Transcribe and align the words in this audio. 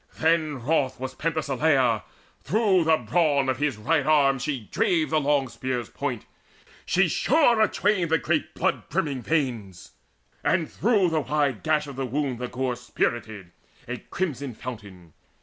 Then 0.17 0.59
wroth 0.63 0.99
was 0.99 1.13
Penthesileia; 1.13 2.01
through 2.41 2.85
the 2.85 2.97
brawn 2.97 3.49
Of 3.49 3.59
his 3.59 3.77
right 3.77 4.03
arm 4.03 4.39
she 4.39 4.67
drave 4.71 5.11
the 5.11 5.19
long 5.21 5.47
spear's 5.47 5.89
point, 5.89 6.25
She 6.87 7.07
shore 7.07 7.57
atwain 7.61 8.07
the 8.09 8.17
great 8.17 8.55
blood 8.55 8.89
brimming 8.89 9.21
veins, 9.21 9.91
And 10.43 10.71
through 10.71 11.11
the 11.11 11.21
wide 11.21 11.61
gash 11.61 11.85
of 11.85 11.97
the 11.97 12.07
wound 12.07 12.39
the 12.39 12.47
gore 12.47 12.75
Spirted, 12.75 13.51
a 13.87 13.97
crimson 13.97 14.55
fountain. 14.55 15.13